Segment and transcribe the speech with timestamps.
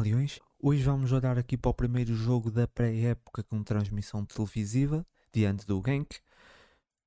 [0.00, 0.38] Leões!
[0.60, 5.82] Hoje vamos olhar aqui para o primeiro jogo da pré-época com transmissão televisiva, diante do
[5.84, 6.20] Genk.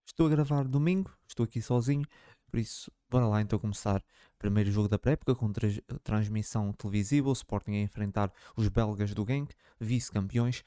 [0.05, 2.05] Estou a gravar domingo, estou aqui sozinho,
[2.49, 4.03] por isso, bora lá então começar.
[4.37, 5.69] Primeiro jogo da pré-época com tra
[6.03, 10.61] transmissão televisiva, o Sporting a enfrentar os belgas do Genk, vice-campeões,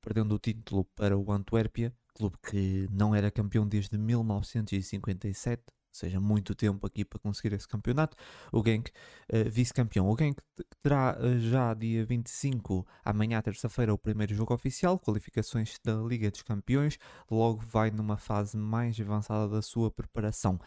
[0.00, 5.62] perdendo o título para o Antuérpia, clube que não era campeão desde 1957
[5.92, 8.16] seja, muito tempo aqui para conseguir esse campeonato.
[8.52, 8.90] O Genk,
[9.32, 10.08] uh, vice-campeão.
[10.08, 10.40] O Genk
[10.82, 16.42] terá uh, já dia 25, amanhã, terça-feira, o primeiro jogo oficial, qualificações da Liga dos
[16.42, 16.98] Campeões.
[17.30, 20.58] Logo vai numa fase mais avançada da sua preparação.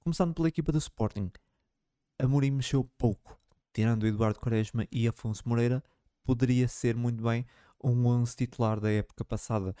[0.00, 1.30] Começando pela equipa do Sporting,
[2.18, 3.38] Amorim mexeu pouco.
[3.72, 5.82] Tirando Eduardo Quaresma e Afonso Moreira,
[6.24, 7.44] poderia ser muito bem
[7.82, 9.74] um 11 titular da época passada.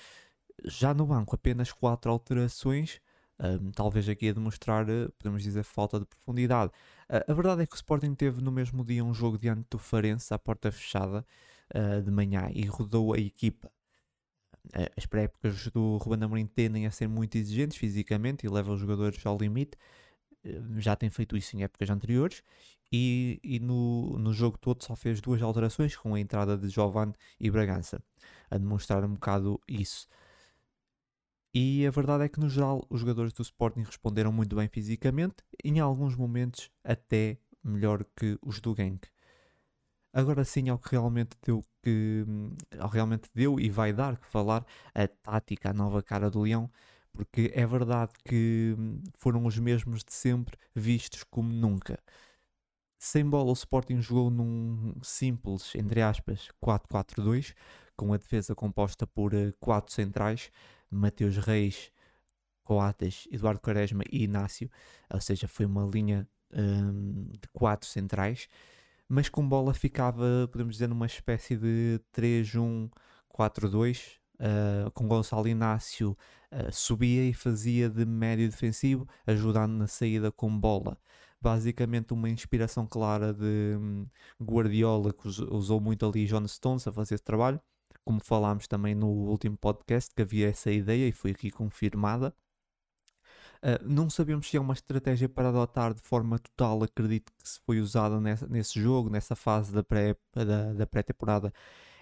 [0.64, 3.00] Já no banco, apenas 4 alterações
[3.38, 6.72] um, talvez aqui a demonstrar, eh, podemos dizer, falta de profundidade.
[7.08, 9.78] Uh, a verdade é que o Sporting teve no mesmo dia um jogo diante do
[9.78, 11.24] Farense à porta fechada
[11.74, 13.70] uh, de manhã e rodou a equipa.
[14.68, 18.80] Uh, as pré-épocas do Ruben Amorim tendem a ser muito exigentes fisicamente e levam os
[18.80, 19.76] jogadores ao limite.
[20.78, 22.42] já tem feito isso em épocas anteriores
[22.90, 27.14] e, e no, no jogo todo só fez duas alterações com a entrada de Giovanni
[27.38, 28.02] e Bragança,
[28.50, 30.08] a demonstrar um bocado isso.
[31.58, 35.36] E a verdade é que, no geral, os jogadores do Sporting responderam muito bem fisicamente,
[35.64, 39.08] em alguns momentos até melhor que os do Genk.
[40.12, 42.26] Agora sim, ao que realmente deu, que,
[42.78, 46.70] ao realmente deu e vai dar que falar, a tática, a nova cara do Leão,
[47.10, 48.76] porque é verdade que
[49.16, 51.98] foram os mesmos de sempre, vistos como nunca.
[52.98, 57.54] Sem bola, o Sporting jogou num simples, entre aspas, 4-4-2,
[57.96, 60.50] com a defesa composta por eh, quatro centrais,
[60.90, 61.90] Mateus Reis,
[62.64, 64.70] Coates, Eduardo Quaresma e Inácio,
[65.12, 68.48] ou seja, foi uma linha um, de quatro centrais,
[69.08, 76.16] mas com bola ficava, podemos dizer, numa espécie de 3-1-4-2, uh, com Gonçalo Inácio
[76.52, 80.98] uh, subia e fazia de médio defensivo, ajudando na saída com bola.
[81.40, 84.06] Basicamente, uma inspiração clara de um,
[84.42, 87.60] Guardiola, que usou muito ali John Stones a fazer esse trabalho
[88.06, 92.32] como falámos também no último podcast, que havia essa ideia e foi aqui confirmada.
[93.56, 97.58] Uh, não sabemos se é uma estratégia para adotar de forma total, acredito que se
[97.66, 100.74] foi usada nessa, nesse jogo, nessa fase da pré-temporada.
[100.74, 101.02] Da, pré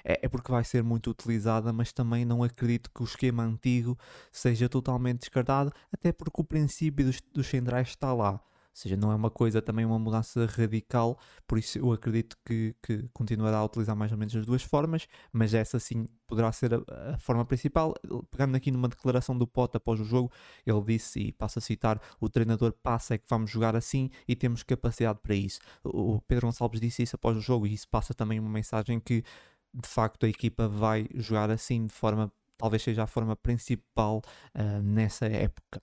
[0.05, 3.97] é, é, porque vai ser muito utilizada, mas também não acredito que o esquema antigo
[4.31, 8.39] seja totalmente descartado, até porque o princípio dos, dos centrais está lá
[8.75, 13.09] seja, não é uma coisa também uma mudança radical, por isso eu acredito que, que
[13.13, 17.15] continuará a utilizar mais ou menos as duas formas, mas essa sim poderá ser a,
[17.15, 17.95] a forma principal.
[18.31, 20.31] Pegando aqui numa declaração do Pote após o jogo,
[20.67, 24.35] ele disse, e passo a citar, o treinador passa é que vamos jogar assim e
[24.35, 25.61] temos capacidade para isso.
[25.85, 29.23] O Pedro Gonçalves disse isso após o jogo e isso passa também uma mensagem que
[29.73, 34.23] de facto a equipa vai jogar assim de forma talvez seja a forma principal
[34.55, 35.83] uh, nessa época.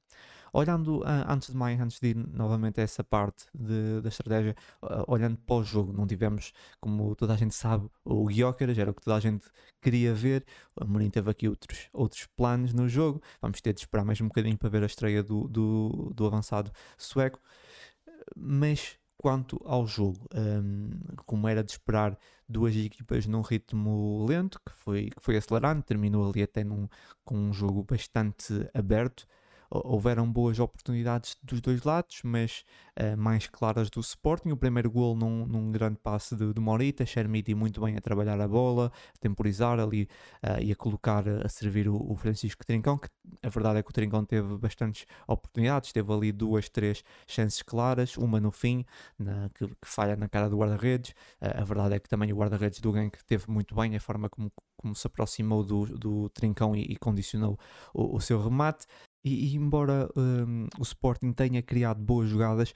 [0.54, 4.56] Olhando, uh, antes de mais, antes de ir novamente a essa parte de, da estratégia,
[4.82, 8.92] uh, olhando para o jogo, não tivemos, como toda a gente sabe, o Gyökeres, era
[8.92, 9.46] o que toda a gente
[9.82, 10.46] queria ver.
[10.76, 13.22] O Amorim teve aqui outros, outros planos no jogo.
[13.42, 16.72] Vamos ter de esperar mais um bocadinho para ver a estreia do, do, do avançado
[16.98, 17.40] sueco.
[18.36, 20.90] Mas quanto ao jogo, um,
[21.26, 22.18] como era de esperar,
[22.50, 26.90] duas equipas num ritmo lento, que foi, que foi acelerando, terminou ali até num,
[27.24, 29.28] com um jogo bastante aberto
[29.72, 32.66] houveram boas oportunidades dos dois lados, mas
[33.00, 34.52] uh, mais claras do Sporting.
[34.52, 38.40] O primeiro gol num, num grande passe de, de Morita, Chermiti muito bem a trabalhar
[38.40, 40.10] a bola, a temporizar ali
[40.44, 43.08] uh, e a colocar, a servir o, o, Francisco Trincão, que
[43.42, 48.18] a verdade é que o Trincão teve bastantes oportunidades, teve ali duas, três chances claras,
[48.18, 48.86] uma no fim,
[49.18, 51.12] na, que, que, falha na cara do guarda-redes.
[51.42, 54.28] Uh, a verdade é que também o guarda-redes do Genk teve muito bem a forma
[54.30, 57.58] como, como se aproximou do, do Trincão e, e condicionou
[57.94, 58.86] o, o seu remate.
[59.24, 62.74] E, e embora um, o Sporting tenha criado boas jogadas,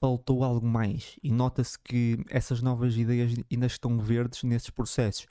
[0.00, 1.16] faltou algo mais.
[1.22, 5.26] E nota-se que essas novas ideias ainda estão verdes nesses processos.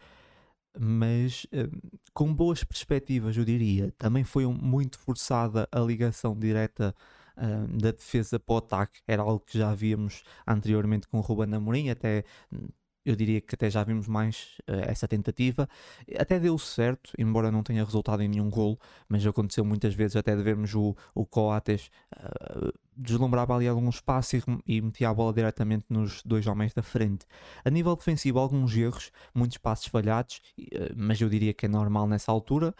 [0.78, 1.80] Mas um,
[2.14, 3.94] com boas perspectivas, eu diria.
[3.98, 6.94] Também foi muito forçada a ligação direta
[7.38, 9.00] hum, da defesa para o ataque.
[9.08, 12.68] Era algo que já víamos anteriormente com o Ruben Amorim, até hum,
[13.06, 15.70] eu diria que até já vimos mais uh, essa tentativa.
[16.18, 20.36] Até deu certo, embora não tenha resultado em nenhum golo, mas aconteceu muitas vezes até
[20.36, 25.32] de vermos o, o Coates uh, deslumbrava ali algum espaço e, e, metia a bola
[25.32, 27.26] diretamente nos dois homens da frente.
[27.64, 32.08] A nível defensivo, alguns erros, muitos passos falhados, uh, mas eu diria que é normal
[32.08, 32.74] nessa altura,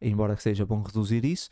[0.00, 1.50] embora seja bom reduzir isso.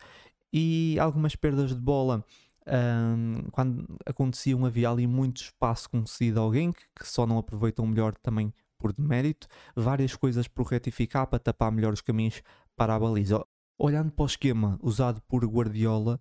[0.53, 2.25] E algumas perdas de bola
[2.71, 7.87] um, quando aconteciam havia ali muito espaço concedido a alguém que, que só não aproveitou
[7.87, 9.47] melhor também por demérito,
[9.77, 12.43] várias coisas por retificar para tapar melhor os caminhos
[12.75, 13.45] para a baliza.
[13.79, 16.21] Olhando para o esquema usado por Guardiola,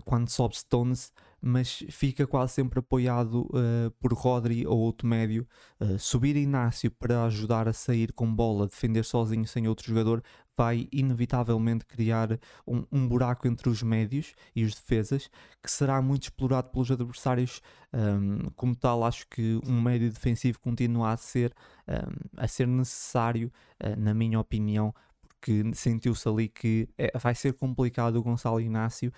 [0.00, 5.46] quando sobe Stones, mas fica quase sempre apoiado uh, por Rodri ou outro médio.
[5.80, 10.22] Uh, subir Inácio para ajudar a sair com bola, defender sozinho sem outro jogador,
[10.56, 15.28] vai inevitavelmente criar um, um, buraco entre os médios e os defesas
[15.62, 17.60] que será muito explorado pelos adversários.
[17.92, 21.52] Um, como tal, acho que um médio defensivo continua a ser,
[21.88, 23.50] um, a ser necessário,
[23.82, 24.94] uh, na minha opinião,
[25.42, 29.12] porque sentiu-se ali que é, vai ser complicado o Gonçalo Inácio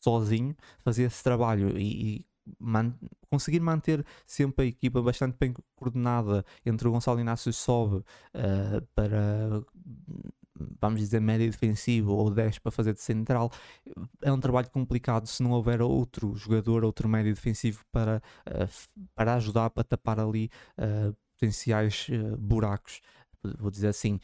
[0.00, 2.26] sozinho fazer esse trabalho e, e
[2.58, 2.94] man
[3.30, 9.62] conseguir manter sempre a equipa bastante bem coordenada entre o Gonçalo Inácio sobe uh, para
[10.80, 13.52] vamos dizer médio defensivo ou 10 para fazer de central
[14.22, 19.34] é um trabalho complicado se não houver outro jogador, outro médio defensivo para, uh, para
[19.34, 23.00] ajudar para tapar ali uh, potenciais buracos
[23.58, 24.20] vou dizer assim.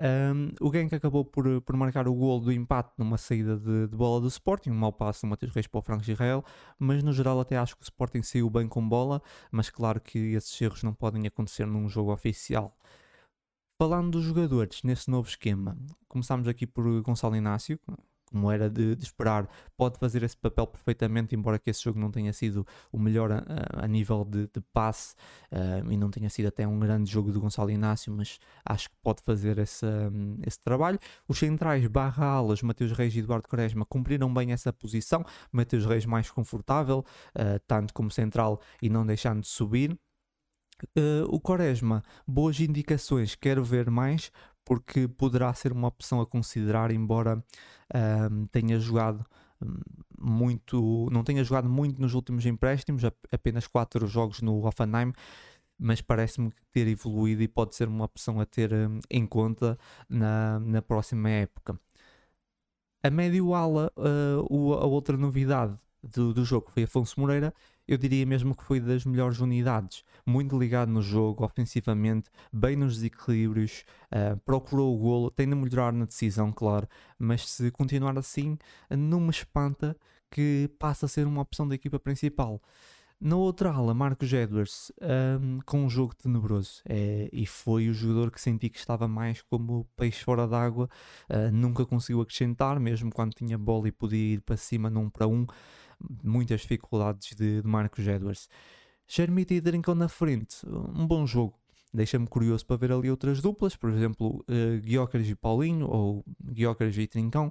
[0.00, 3.96] Um, o Genk acabou por, por marcar o gol do empate numa saída de, de
[3.96, 6.44] bola do Sporting, um mau passo do Matheus Reis para o Franco Israel,
[6.78, 10.18] mas no geral até acho que o Sporting saiu bem com bola, mas claro que
[10.34, 12.76] esses erros não podem acontecer num jogo oficial.
[13.80, 15.76] Falando dos jogadores nesse novo esquema,
[16.08, 17.78] começamos aqui por Gonçalo Inácio,
[18.34, 22.10] como era de, de, esperar, pode fazer esse papel perfeitamente, embora que esse jogo não
[22.10, 23.44] tenha sido o melhor a,
[23.84, 25.14] a nível de, de passe
[25.52, 28.96] uh, e não tenha sido até um grande jogo do Gonçalo Inácio, mas acho que
[29.00, 30.98] pode fazer esse, um, esse trabalho.
[31.28, 36.04] Os centrais, barra alas, Mateus Reis e Eduardo Quaresma cumpriram bem essa posição, Mateus Reis
[36.04, 37.04] mais confortável,
[37.36, 39.96] uh, tanto como central e não deixando de subir.
[40.98, 44.32] Uh, o Quaresma, boas indicações, quero ver mais,
[44.64, 47.42] porque poderá ser uma opção a considerar, embora
[48.30, 49.24] um, tenha jogado
[49.62, 49.76] hum,
[50.18, 55.12] muito, não tenha jogado muito nos últimos empréstimos, apenas 4 jogos no Hoffenheim,
[55.78, 59.78] mas parece-me ter evoluído e pode ser uma opção a ter um, em conta
[60.08, 61.78] na, na próxima época.
[63.02, 67.52] A médio ala, uh, a outra novidade do, do jogo foi Afonso Moreira,
[67.86, 70.04] eu diria mesmo que foi das melhores unidades.
[70.26, 75.92] Muito ligado no jogo, ofensivamente, bem nos desequilíbrios, uh, procurou o golo, tem de melhorar
[75.92, 76.88] na decisão, claro,
[77.18, 78.58] mas se continuar assim,
[78.90, 79.96] não me espanta
[80.30, 82.60] que passe a ser uma opção da equipa principal.
[83.24, 84.92] Na outra ala, Marcos Edwards,
[85.40, 89.40] um, com um jogo tenebroso, é, e foi o jogador que senti que estava mais
[89.40, 90.90] como peixe fora d'água,
[91.30, 95.26] uh, nunca conseguiu acrescentar, mesmo quando tinha bola e podia ir para cima num para
[95.26, 95.46] um
[96.22, 98.46] muitas dificuldades de, de Marcos Edwards.
[99.08, 101.58] E Drinkon na frente, um bom jogo.
[101.94, 107.06] Deixa-me curioso para ver ali outras duplas, por exemplo, uh, e Paulinho ou Guiócaras e
[107.06, 107.50] Trincão.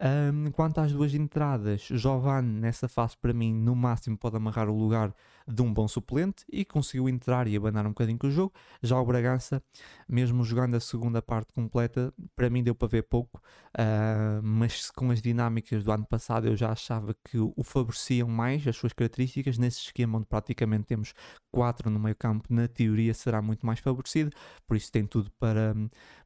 [0.00, 4.76] Um, quanto às duas entradas, Giovanni nessa fase para mim no máximo pode amarrar o
[4.76, 5.14] lugar
[5.46, 8.52] de um bom suplente e conseguiu entrar e abanar um bocadinho com o jogo.
[8.82, 9.62] Já o Bragança,
[10.08, 13.40] mesmo jogando a segunda parte completa, para mim deu para ver pouco,
[13.78, 18.66] uh, mas com as dinâmicas do ano passado eu já achava que o favoreciam mais
[18.66, 19.58] as suas características.
[19.58, 21.14] Nesse esquema onde praticamente temos
[21.52, 24.32] quatro no meio campo, na teoria será muito mais favorecido,
[24.66, 25.72] por isso tem tudo para,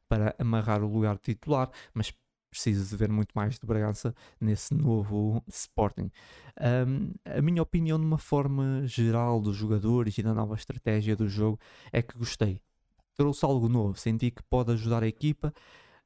[0.07, 2.11] para amarrar o lugar titular, mas
[2.49, 6.11] preciso de ver muito mais de Bragança nesse novo Sporting.
[6.59, 11.27] Um, a minha opinião, de uma forma geral, dos jogadores e da nova estratégia do
[11.27, 11.59] jogo,
[11.91, 12.61] é que gostei.
[13.15, 15.53] Trouxe algo novo, senti que pode ajudar a equipa,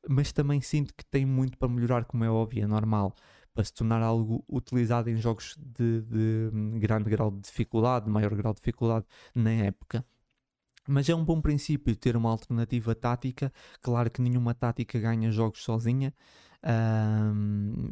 [0.07, 3.15] mas também sinto que tem muito para melhorar, como é óbvio, é normal,
[3.53, 8.53] para se tornar algo utilizado em jogos de, de grande grau de dificuldade, maior grau
[8.53, 10.03] de dificuldade na época.
[10.87, 13.51] Mas é um bom princípio ter uma alternativa tática.
[13.81, 16.13] Claro que nenhuma tática ganha jogos sozinha.
[16.65, 17.89] Um,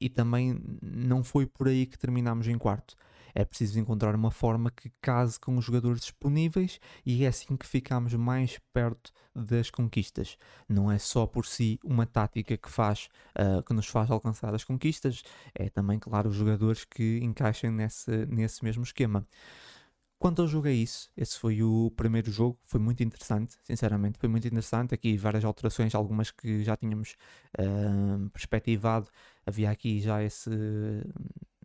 [0.00, 2.94] e também não foi por aí que terminámos em quarto.
[3.34, 7.66] É preciso encontrar uma forma que case com os jogadores disponíveis e é assim que
[7.66, 10.36] ficamos mais perto das conquistas.
[10.68, 14.64] Não é só por si uma tática que faz uh, que nos faz alcançar as
[14.64, 15.22] conquistas,
[15.54, 19.26] é também, claro, os jogadores que encaixem nesse, nesse mesmo esquema.
[20.18, 24.28] Quanto ao jogo é isso, esse foi o primeiro jogo, foi muito interessante, sinceramente, foi
[24.28, 24.92] muito interessante.
[24.92, 27.14] Aqui várias alterações, algumas que já tínhamos
[27.56, 29.08] uh, perspectivado,
[29.46, 30.50] havia aqui já esse,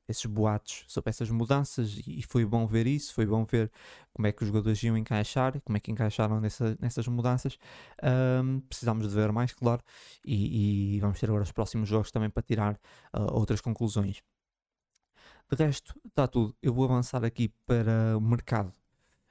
[0.07, 3.71] esses boatos sobre essas mudanças e foi bom ver isso, foi bom ver
[4.13, 7.57] como é que os jogadores iam encaixar, como é que encaixaram nessa, nessas mudanças.
[8.43, 9.81] Um, precisamos de ver mais, claro,
[10.23, 12.73] e, e, vamos ter agora os próximos jogos também para tirar
[13.15, 14.21] uh, outras conclusões.
[15.55, 16.55] De resto, está tudo.
[16.63, 18.73] Eu vou avançar aqui para o mercado.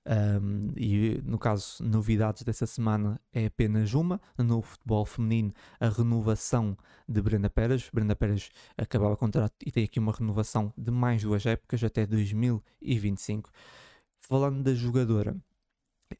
[0.07, 6.79] Um, e no caso, novidades dessa semana é apenas uma no futebol feminino, a renovação
[7.09, 7.91] de Brenda Pérez.
[7.93, 12.07] Brenda Pérez acabava o contrato e tem aqui uma renovação de mais duas épocas até
[12.07, 13.51] 2025.
[14.21, 15.37] Falando da jogadora,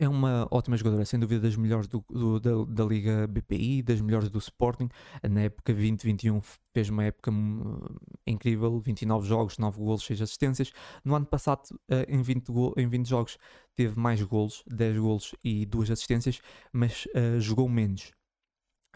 [0.03, 4.01] é uma ótima jogadora, sem dúvida das melhores do, do, da, da, Liga BPI, das
[4.01, 4.89] melhores do Sporting.
[5.23, 6.41] Na época 2021
[6.75, 7.79] fez uma época hum,
[8.27, 10.73] incrível, 29 jogos, 9 golos, 6 assistências.
[11.05, 13.39] No ano passado, uh, em, 20 em 20 jogos,
[13.77, 16.41] teve mais golos, 10 golos e 2 assistências,
[16.73, 18.13] mas uh, jogou menos.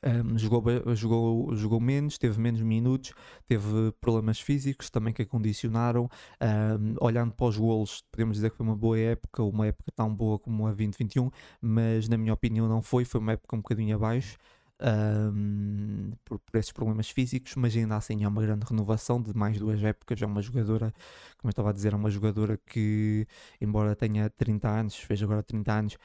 [0.05, 0.63] Um, jogou,
[0.95, 3.13] jogou, jogou menos, teve menos minutos,
[3.47, 6.09] teve problemas físicos também que a condicionaram.
[6.41, 10.15] Um, olhando para os golos, podemos dizer que foi uma boa época, uma época tão
[10.15, 13.97] boa como a 2021, mas na minha opinião não foi, foi uma época um bocadinho
[13.97, 14.37] abaixo.
[14.79, 19.59] Um, por, por, esses problemas físicos, mas ainda assim é uma grande renovação de mais
[19.59, 20.21] duas épocas.
[20.21, 20.93] É uma jogadora,
[21.39, 23.27] como eu estava a dizer, é uma jogadora que,
[23.59, 25.97] embora tenha 30 anos, fez agora 30 anos,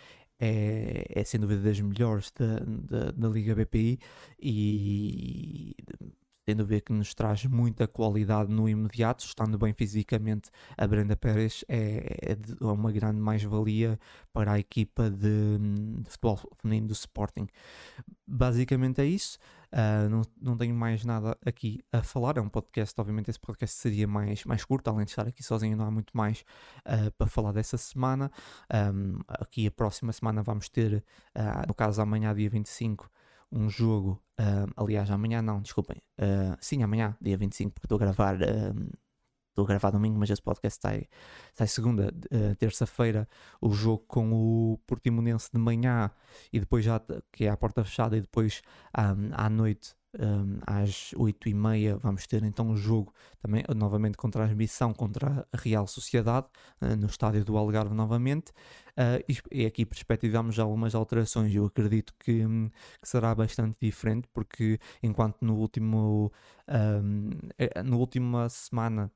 [0.41, 4.00] é, é sem dúvida das melhores da, da, da Liga BPI
[4.41, 5.75] e
[6.43, 11.63] sem dúvida que nos traz muita qualidade no imediato, estando bem fisicamente, a Brenda Pérez
[11.67, 14.00] é, é, é uma grande mais-valia
[14.33, 15.57] para a equipa de,
[16.01, 17.48] de, futebol feminino do Sporting.
[18.25, 19.38] Basicamente é isso.
[19.74, 22.38] Uh, não, não tenho mais nada aqui a falar.
[22.38, 25.78] É um podcast, obviamente, esse podcast seria mais, mais curto, além de estar aqui sozinho,
[25.78, 26.44] não há muito mais
[26.80, 28.32] uh, para falar dessa semana.
[28.94, 31.04] Um, aqui a próxima semana vamos ter,
[31.36, 33.10] uh, no caso amanhã, dia 25
[33.51, 38.00] um jogo, uh, aliás, amanhã não, desculpem, uh, sim, amanhã, dia 25, porque estou a
[38.00, 38.92] gravar, uh,
[39.51, 41.05] estou a gravar domingo, mas esse podcast sai,
[41.53, 43.27] sai segunda, uh, terça-feira,
[43.62, 46.10] o jogo com o Portimonense de manhã
[46.51, 48.62] e depois já, que é à porta fechada, e depois
[48.98, 54.29] um, à noite um, às 8h30 vamos ter então o um jogo também novamente com
[54.29, 56.48] transmissão contra a Real Sociedade
[56.81, 58.51] uh, no estádio do Algarve novamente.
[58.91, 61.55] Uh, e, e, aqui perspectivamos algumas alterações.
[61.55, 62.43] Eu acredito que,
[63.01, 66.31] que, será bastante diferente porque enquanto no último
[66.67, 69.10] um, eh, no última semana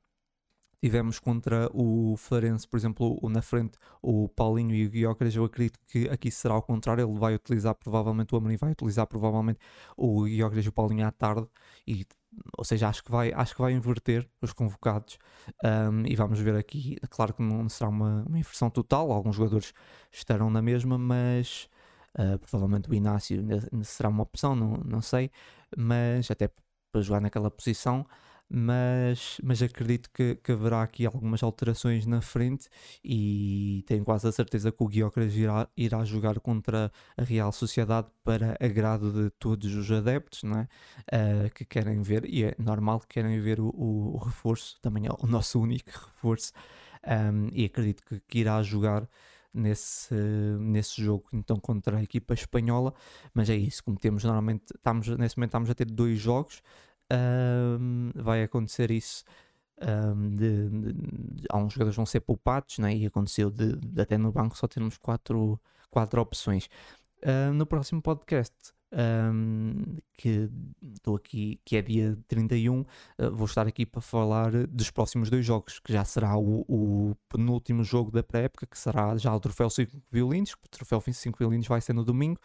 [0.80, 5.78] tivemos contra o Farense, por exemplo, na frente, o Paulinho e o Guiocas, eu acredito
[5.86, 9.58] que aqui será ao contrário, ele vai utilizar provavelmente, o Amorim vai utilizar provavelmente
[9.96, 11.46] o Guiocas e o Paulinho à tarde,
[11.86, 12.06] e,
[12.56, 15.18] ou seja, acho que vai, acho que vai inverter os convocados,
[15.64, 19.72] um, e vamos ver aqui, claro que não será uma, uma inversão total, alguns jogadores
[20.12, 21.68] estarão na mesma, mas...
[22.18, 23.44] Uh, provavelmente o Inácio
[23.84, 25.30] será uma opção, não, não sei,
[25.76, 26.50] mas até
[26.90, 28.06] para jogar naquela posição,
[28.48, 32.68] mas, mas acredito que, que haverá aqui algumas alterações na frente
[33.04, 38.08] e tenho quase a certeza que o Guiocras irá, irá jogar contra a Real Sociedade
[38.22, 40.68] para agrado de todos os adeptos não é?
[41.12, 45.06] Uh, que querem ver, e é normal que querem ver o, o, o reforço, também
[45.06, 46.52] é o nosso único reforço,
[47.06, 49.08] um, e acredito que, que irá jogar
[49.52, 50.14] nesse,
[50.60, 52.94] nesse jogo então contra a equipa espanhola,
[53.32, 56.62] mas é isso, como temos normalmente, estamos, nesse momento estamos a ter dois jogos,
[57.12, 59.24] um, vai acontecer isso.
[59.78, 62.94] Um, de, de, de, alguns jogadores vão ser poupados, né?
[62.94, 65.60] e aconteceu de, até no banco só termos quatro,
[65.90, 66.68] quatro opções.
[67.22, 68.54] Uh, no próximo podcast,
[68.92, 70.48] um, que
[70.94, 72.86] estou aqui, que é dia 31, uh,
[73.32, 77.82] vou estar aqui para falar dos próximos dois jogos, que já será o, o penúltimo
[77.82, 81.80] jogo da pré-época, que será já o troféu 5 violinos, o troféu 5 violinos vai
[81.80, 82.40] ser no domingo,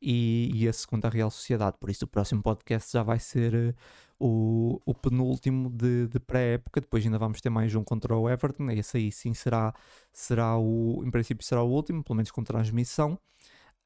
[0.00, 1.76] e, e a segunda Real Sociedade.
[1.78, 3.74] Por isso, o próximo podcast já vai ser uh,
[4.18, 6.80] o, o penúltimo de, de pré-época.
[6.80, 8.70] Depois, ainda vamos ter mais um contra o Everton.
[8.70, 9.74] Esse aí sim será,
[10.12, 13.18] será o, em princípio, será o último, pelo menos com transmissão.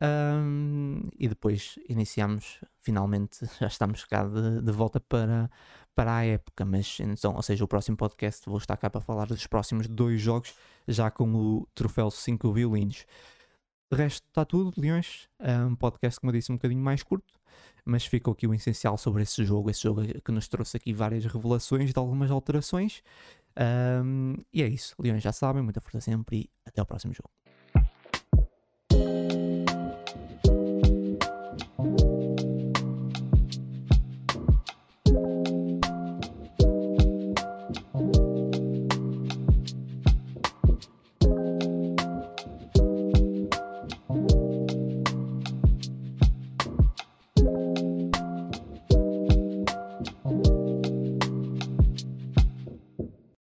[0.03, 5.51] Um, e depois iniciamos, finalmente, já estamos cá de, de, volta para,
[5.95, 6.65] para a época.
[6.65, 10.21] Mas então, ou seja, o próximo podcast vou estar cá para falar dos próximos dois
[10.21, 10.55] jogos,
[10.87, 13.07] já com o troféu 5 violinos.
[13.95, 15.29] De resto, está tudo, Leões.
[15.39, 17.35] É um podcast, como eu disse, um bocadinho mais curto,
[17.85, 19.71] mas ficou aqui o essencial sobre esse jogo.
[19.71, 23.03] Esse jogo que nos trouxe aqui várias revelações de algumas alterações.
[24.05, 27.31] Um, e é isso, Leões já sabem, muita força sempre e até o próximo jogo.